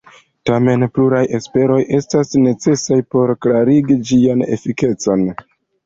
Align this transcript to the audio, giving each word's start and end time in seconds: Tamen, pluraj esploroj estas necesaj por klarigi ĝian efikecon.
Tamen, 0.49 0.85
pluraj 0.95 1.19
esploroj 1.39 1.77
estas 1.99 2.35
necesaj 2.47 2.99
por 3.17 3.37
klarigi 3.47 4.03
ĝian 4.13 4.47
efikecon. 4.59 5.29